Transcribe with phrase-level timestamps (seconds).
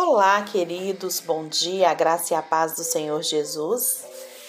[0.00, 4.04] Olá, queridos, bom dia, a graça e a paz do Senhor Jesus.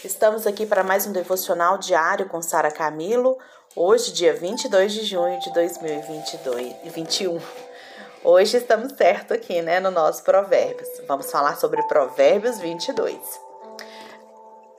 [0.05, 3.35] Estamos aqui para mais um devocional diário com Sara Camilo,
[3.75, 7.41] hoje, dia 22 de junho de 2021.
[8.23, 10.87] Hoje estamos certo aqui, né, no nosso Provérbios.
[11.07, 13.17] Vamos falar sobre Provérbios 22.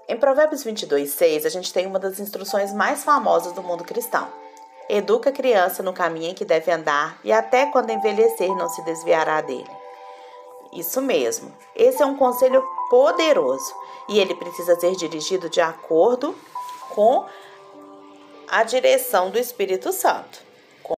[0.08, 4.28] Em Provérbios 22, 6, a gente tem uma das instruções mais famosas do mundo cristão.
[4.88, 8.84] Educa a criança no caminho em que deve andar e até quando envelhecer não se
[8.84, 9.79] desviará dele.
[10.72, 11.54] Isso mesmo.
[11.74, 13.74] Esse é um conselho poderoso
[14.08, 16.36] e ele precisa ser dirigido de acordo
[16.90, 17.26] com
[18.48, 20.40] a direção do Espírito Santo.
[20.82, 20.96] Com a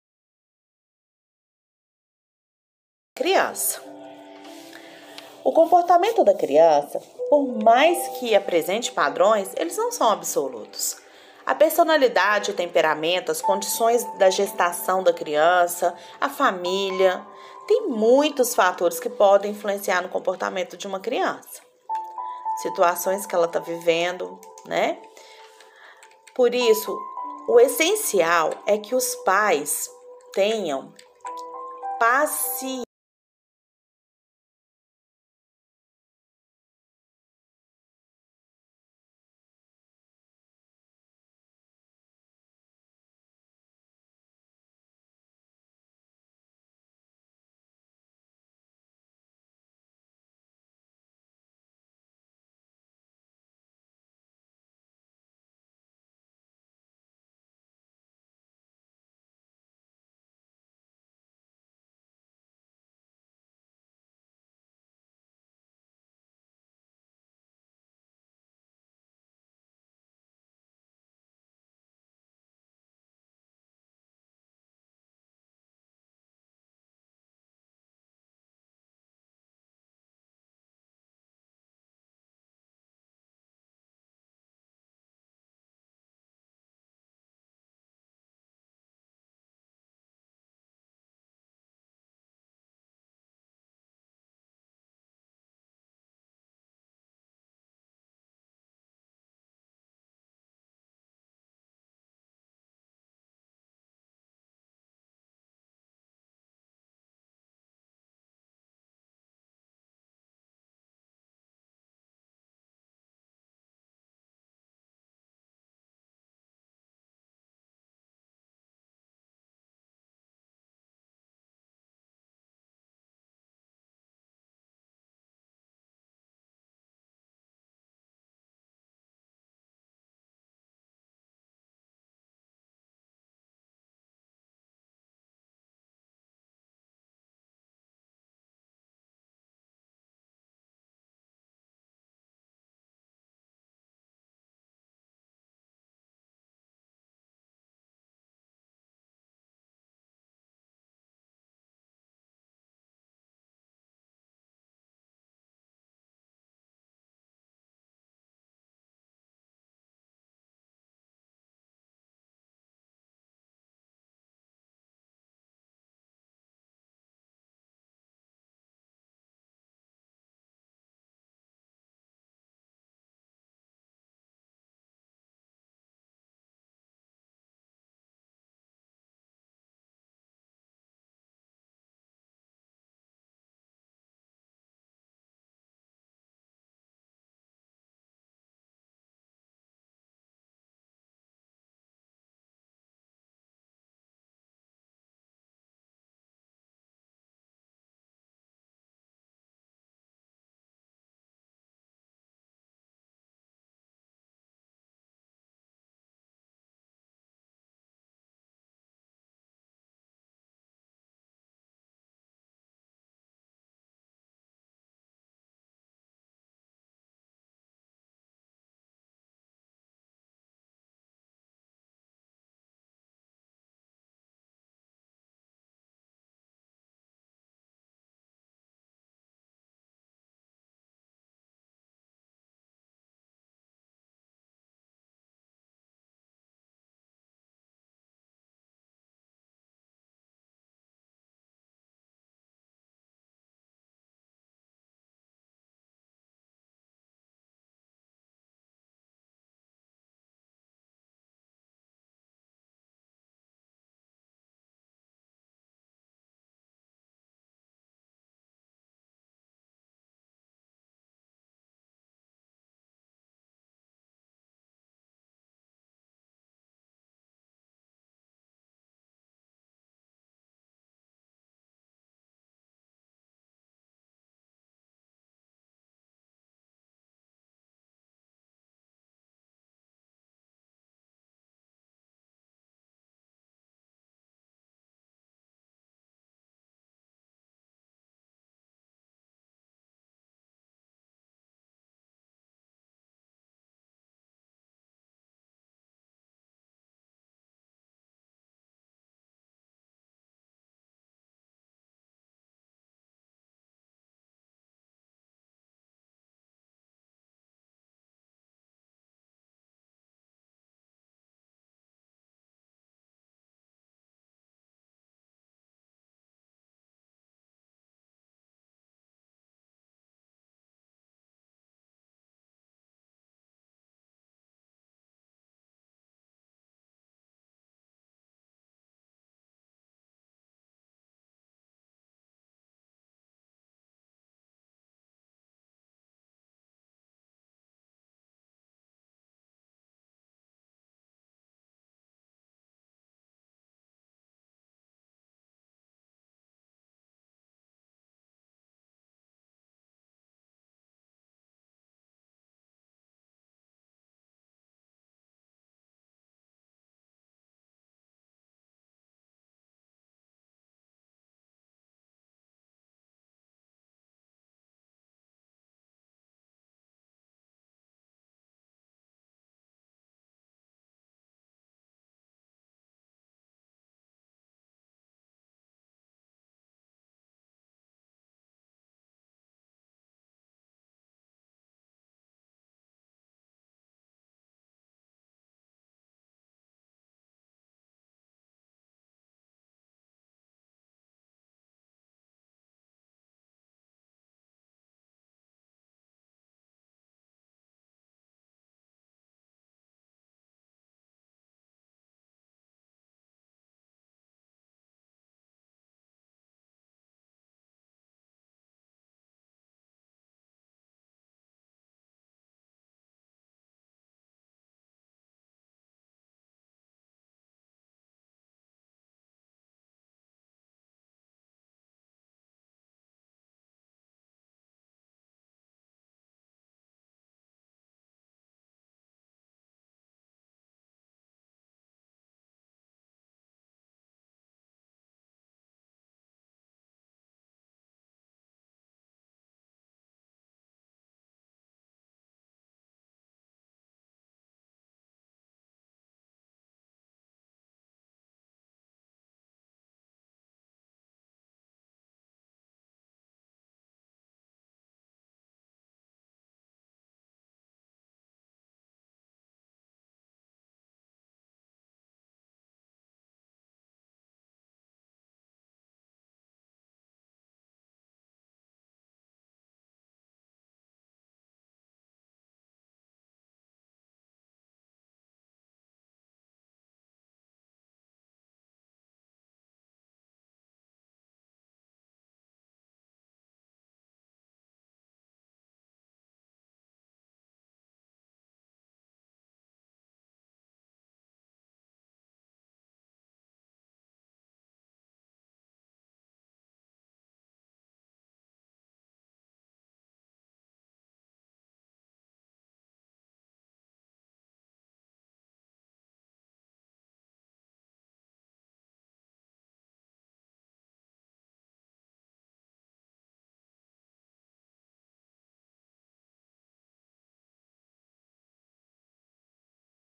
[3.19, 3.81] criança.
[5.43, 10.97] O comportamento da criança, por mais que apresente padrões, eles não são absolutos.
[11.45, 17.25] A personalidade, o temperamento, as condições da gestação da criança, a família,
[17.67, 21.61] tem muitos fatores que podem influenciar no comportamento de uma criança.
[22.61, 25.01] Situações que ela está vivendo, né?
[26.35, 26.97] Por isso,
[27.47, 29.89] o essencial é que os pais
[30.33, 30.93] tenham
[31.99, 32.90] paciência.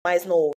[0.05, 0.51] Mais no